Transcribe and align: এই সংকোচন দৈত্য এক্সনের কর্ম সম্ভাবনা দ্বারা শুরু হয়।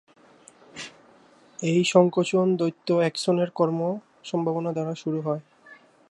এই 1.59 1.81
সংকোচন 1.83 2.45
দৈত্য 2.55 2.87
এক্সনের 3.01 3.49
কর্ম 3.55 3.79
সম্ভাবনা 4.23 4.71
দ্বারা 4.73 4.93
শুরু 4.95 5.19
হয়। 5.21 5.41